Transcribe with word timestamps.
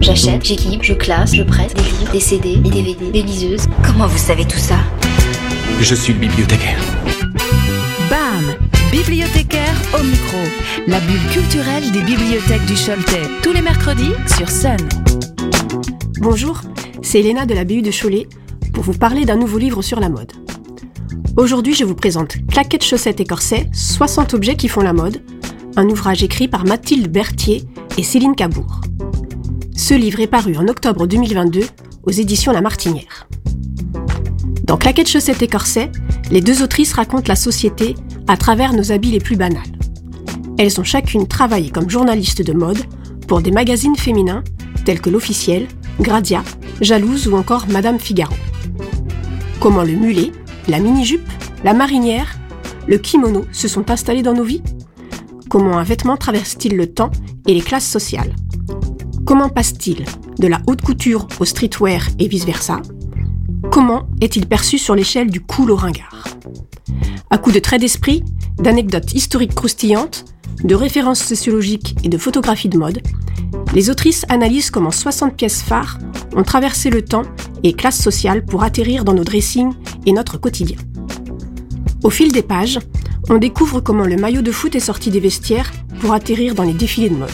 J'achète, 0.00 0.44
j'équipe, 0.46 0.82
je 0.82 0.94
classe, 0.94 1.34
je 1.34 1.42
prête 1.42 1.74
des 1.76 1.82
livres, 1.82 2.12
des 2.12 2.20
CD, 2.20 2.56
des 2.56 2.70
DVD, 2.70 3.10
des 3.10 3.22
liseuses. 3.22 3.66
Comment 3.84 4.06
vous 4.06 4.16
savez 4.16 4.46
tout 4.46 4.58
ça? 4.58 4.76
Je 5.80 5.94
suis 5.94 6.14
le 6.14 6.20
bibliothécaire. 6.20 6.80
BAM 8.08 8.56
Bibliothécaire 8.90 9.74
au 9.98 10.02
micro. 10.02 10.38
La 10.86 11.00
bulle 11.00 11.28
culturelle 11.30 11.92
des 11.92 12.00
bibliothèques 12.00 12.64
du 12.64 12.74
Choletais. 12.74 13.28
Tous 13.42 13.52
les 13.52 13.60
mercredis 13.60 14.12
sur 14.38 14.48
Sun. 14.48 14.78
Bonjour, 16.20 16.62
c'est 17.02 17.20
Elena 17.20 17.44
de 17.44 17.52
la 17.52 17.64
BU 17.64 17.82
de 17.82 17.90
Cholet 17.90 18.26
pour 18.72 18.84
vous 18.84 18.94
parler 18.94 19.26
d'un 19.26 19.36
nouveau 19.36 19.58
livre 19.58 19.82
sur 19.82 20.00
la 20.00 20.08
mode. 20.08 20.32
Aujourd'hui, 21.36 21.74
je 21.74 21.84
vous 21.84 21.94
présente 21.94 22.36
Claquettes, 22.48 22.84
chaussettes 22.84 23.20
et 23.20 23.26
corsets, 23.26 23.68
60 23.74 24.32
objets 24.32 24.56
qui 24.56 24.68
font 24.68 24.80
la 24.80 24.94
mode, 24.94 25.22
un 25.76 25.86
ouvrage 25.88 26.22
écrit 26.22 26.48
par 26.48 26.64
Mathilde 26.64 27.12
Berthier 27.12 27.64
et 27.98 28.02
Céline 28.02 28.34
Cabourg. 28.34 28.80
Ce 29.76 29.94
livre 29.94 30.20
est 30.20 30.26
paru 30.26 30.56
en 30.56 30.68
octobre 30.68 31.06
2022 31.06 31.62
aux 32.02 32.10
éditions 32.10 32.52
La 32.52 32.60
Martinière. 32.60 33.28
Dans 34.64 34.76
Claquettes, 34.76 35.08
chaussettes 35.08 35.42
et 35.42 35.48
corsets, 35.48 35.90
les 36.30 36.40
deux 36.40 36.62
autrices 36.62 36.92
racontent 36.92 37.28
la 37.28 37.36
société 37.36 37.94
à 38.28 38.36
travers 38.36 38.72
nos 38.72 38.92
habits 38.92 39.10
les 39.10 39.18
plus 39.18 39.36
banals. 39.36 39.62
Elles 40.58 40.80
ont 40.80 40.84
chacune 40.84 41.26
travaillé 41.26 41.70
comme 41.70 41.90
journalistes 41.90 42.42
de 42.42 42.52
mode 42.52 42.78
pour 43.26 43.40
des 43.40 43.50
magazines 43.50 43.96
féminins 43.96 44.44
tels 44.84 45.00
que 45.00 45.10
l'Officiel, 45.10 45.66
Gradia, 46.00 46.42
Jalouse 46.80 47.28
ou 47.28 47.36
encore 47.36 47.66
Madame 47.68 47.98
Figaro. 47.98 48.34
Comment 49.60 49.82
le 49.82 49.92
mulet, 49.92 50.32
la 50.68 50.78
mini-jupe, 50.78 51.28
la 51.64 51.74
marinière, 51.74 52.38
le 52.86 52.98
kimono 52.98 53.44
se 53.52 53.68
sont 53.68 53.90
installés 53.90 54.22
dans 54.22 54.34
nos 54.34 54.44
vies? 54.44 54.62
Comment 55.48 55.78
un 55.78 55.84
vêtement 55.84 56.16
traverse-t-il 56.16 56.76
le 56.76 56.86
temps 56.86 57.10
et 57.46 57.54
les 57.54 57.60
classes 57.60 57.88
sociales? 57.88 58.34
Comment 59.24 59.48
passe-t-il 59.48 60.04
de 60.38 60.46
la 60.46 60.60
haute 60.66 60.80
couture 60.80 61.28
au 61.38 61.44
streetwear 61.44 62.08
et 62.18 62.26
vice-versa? 62.26 62.80
Comment 63.70 64.08
est-il 64.20 64.46
perçu 64.46 64.78
sur 64.78 64.94
l'échelle 64.94 65.30
du 65.30 65.40
cool 65.40 65.70
au 65.70 65.76
ringard 65.76 66.24
À 67.28 67.38
coup 67.38 67.52
de 67.52 67.58
traits 67.58 67.80
d'esprit, 67.80 68.24
d'anecdotes 68.58 69.12
historiques 69.12 69.54
croustillantes, 69.54 70.24
de 70.64 70.74
références 70.74 71.22
sociologiques 71.22 71.96
et 72.02 72.08
de 72.08 72.18
photographies 72.18 72.68
de 72.68 72.78
mode, 72.78 73.02
les 73.74 73.90
autrices 73.90 74.24
analysent 74.28 74.70
comment 74.70 74.90
60 74.90 75.36
pièces 75.36 75.62
phares 75.62 75.98
ont 76.34 76.42
traversé 76.42 76.90
le 76.90 77.02
temps 77.02 77.24
et 77.62 77.74
classes 77.74 78.00
sociales 78.00 78.44
pour 78.44 78.62
atterrir 78.62 79.04
dans 79.04 79.14
nos 79.14 79.24
dressings 79.24 79.72
et 80.06 80.12
notre 80.12 80.38
quotidien. 80.38 80.78
Au 82.02 82.10
fil 82.10 82.32
des 82.32 82.42
pages, 82.42 82.78
on 83.28 83.36
découvre 83.36 83.80
comment 83.80 84.06
le 84.06 84.16
maillot 84.16 84.42
de 84.42 84.50
foot 84.50 84.74
est 84.74 84.80
sorti 84.80 85.10
des 85.10 85.20
vestiaires 85.20 85.70
pour 86.00 86.14
atterrir 86.14 86.54
dans 86.54 86.64
les 86.64 86.72
défilés 86.72 87.10
de 87.10 87.16
mode 87.16 87.30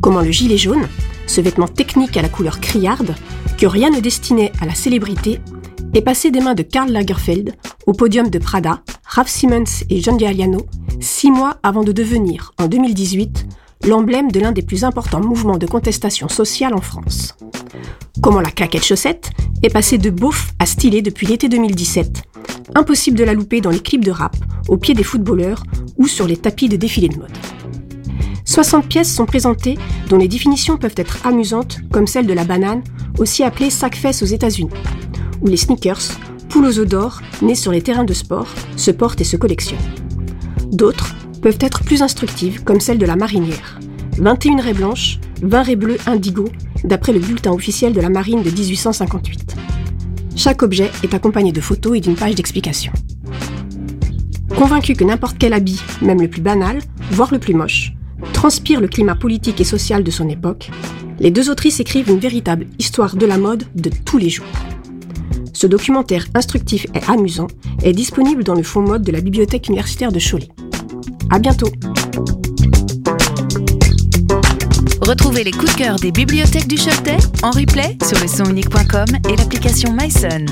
comment 0.00 0.20
le 0.20 0.30
gilet 0.30 0.56
jaune, 0.56 0.88
ce 1.26 1.40
vêtement 1.40 1.68
technique 1.68 2.16
à 2.16 2.22
la 2.22 2.28
couleur 2.28 2.60
criarde, 2.60 3.14
que 3.58 3.66
rien 3.66 3.90
ne 3.90 4.00
destinait 4.00 4.52
à 4.60 4.66
la 4.66 4.74
célébrité, 4.74 5.40
est 5.94 6.02
passé 6.02 6.30
des 6.30 6.40
mains 6.40 6.54
de 6.54 6.62
Karl 6.62 6.90
Lagerfeld 6.90 7.54
au 7.86 7.92
podium 7.92 8.28
de 8.28 8.38
Prada, 8.38 8.82
Ralph 9.04 9.28
Simmons 9.28 9.84
et 9.88 10.00
John 10.00 10.16
Galliano, 10.16 10.66
six 11.00 11.30
mois 11.30 11.58
avant 11.62 11.82
de 11.82 11.92
devenir, 11.92 12.52
en 12.58 12.66
2018, 12.66 13.46
l'emblème 13.86 14.30
de 14.30 14.40
l'un 14.40 14.52
des 14.52 14.62
plus 14.62 14.84
importants 14.84 15.20
mouvements 15.20 15.58
de 15.58 15.66
contestation 15.66 16.28
sociale 16.28 16.74
en 16.74 16.80
France. 16.80 17.36
Comment 18.22 18.40
la 18.40 18.50
claquette 18.50 18.84
chaussette 18.84 19.30
est 19.62 19.70
passée 19.70 19.98
de 19.98 20.10
beauf 20.10 20.52
à 20.58 20.66
stylé 20.66 21.02
depuis 21.02 21.26
l'été 21.26 21.48
2017. 21.48 22.22
Impossible 22.74 23.18
de 23.18 23.24
la 23.24 23.34
louper 23.34 23.60
dans 23.60 23.70
les 23.70 23.80
clips 23.80 24.04
de 24.04 24.10
rap, 24.10 24.36
au 24.68 24.76
pied 24.76 24.94
des 24.94 25.02
footballeurs 25.02 25.64
ou 25.96 26.06
sur 26.06 26.26
les 26.26 26.36
tapis 26.36 26.68
de 26.68 26.76
défilés 26.76 27.08
de 27.08 27.18
mode. 27.18 27.36
60 28.50 28.88
pièces 28.88 29.14
sont 29.14 29.26
présentées 29.26 29.78
dont 30.08 30.16
les 30.18 30.26
définitions 30.26 30.76
peuvent 30.76 30.96
être 30.96 31.24
amusantes, 31.24 31.78
comme 31.92 32.08
celle 32.08 32.26
de 32.26 32.32
la 32.32 32.42
banane, 32.42 32.82
aussi 33.20 33.44
appelée 33.44 33.70
sac-fesse 33.70 34.24
aux 34.24 34.26
États-Unis, 34.26 34.72
ou 35.40 35.46
les 35.46 35.56
sneakers, 35.56 36.18
poules 36.48 36.66
aux 36.66 36.78
œufs 36.80 36.88
d'or, 36.88 37.20
nés 37.42 37.54
sur 37.54 37.70
les 37.70 37.80
terrains 37.80 38.02
de 38.02 38.12
sport, 38.12 38.48
se 38.74 38.90
portent 38.90 39.20
et 39.20 39.24
se 39.24 39.36
collectionnent. 39.36 39.78
D'autres 40.72 41.14
peuvent 41.42 41.58
être 41.60 41.84
plus 41.84 42.02
instructives, 42.02 42.64
comme 42.64 42.80
celle 42.80 42.98
de 42.98 43.06
la 43.06 43.14
marinière. 43.14 43.78
21 44.18 44.60
raies 44.60 44.74
blanches, 44.74 45.20
20 45.42 45.62
raies 45.62 45.76
bleues 45.76 45.98
indigo, 46.06 46.48
d'après 46.82 47.12
le 47.12 47.20
bulletin 47.20 47.52
officiel 47.52 47.92
de 47.92 48.00
la 48.00 48.10
marine 48.10 48.42
de 48.42 48.50
1858. 48.50 49.54
Chaque 50.34 50.64
objet 50.64 50.90
est 51.04 51.14
accompagné 51.14 51.52
de 51.52 51.60
photos 51.60 51.98
et 51.98 52.00
d'une 52.00 52.16
page 52.16 52.34
d'explication. 52.34 52.92
Convaincu 54.58 54.94
que 54.94 55.04
n'importe 55.04 55.36
quel 55.38 55.52
habit, 55.52 55.80
même 56.02 56.20
le 56.20 56.28
plus 56.28 56.42
banal, 56.42 56.80
voire 57.12 57.32
le 57.32 57.38
plus 57.38 57.54
moche, 57.54 57.94
transpire 58.32 58.80
le 58.80 58.88
climat 58.88 59.14
politique 59.14 59.60
et 59.60 59.64
social 59.64 60.02
de 60.02 60.10
son 60.10 60.28
époque, 60.28 60.70
les 61.18 61.30
deux 61.30 61.50
autrices 61.50 61.80
écrivent 61.80 62.08
une 62.08 62.18
véritable 62.18 62.66
histoire 62.78 63.16
de 63.16 63.26
la 63.26 63.38
mode 63.38 63.64
de 63.74 63.90
tous 64.04 64.18
les 64.18 64.30
jours. 64.30 64.46
Ce 65.52 65.66
documentaire 65.66 66.24
instructif 66.34 66.86
et 66.94 67.02
amusant 67.10 67.48
est 67.82 67.92
disponible 67.92 68.44
dans 68.44 68.54
le 68.54 68.62
fond 68.62 68.80
mode 68.80 69.02
de 69.02 69.12
la 69.12 69.20
bibliothèque 69.20 69.68
universitaire 69.68 70.12
de 70.12 70.18
Cholet. 70.18 70.48
À 71.28 71.38
bientôt! 71.38 71.70
Retrouvez 75.02 75.44
les 75.44 75.50
coups 75.50 75.72
de 75.72 75.78
cœur 75.78 75.96
des 75.96 76.12
bibliothèques 76.12 76.68
du 76.68 76.76
Choletais 76.76 77.18
en 77.42 77.50
replay 77.50 77.98
sur 78.06 78.18
le 78.20 78.28
sonunique.com 78.28 79.06
et 79.28 79.36
l'application 79.36 79.92
MySun. 79.92 80.46